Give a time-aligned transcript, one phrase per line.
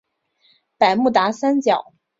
[0.79, 1.93] 百慕达三角。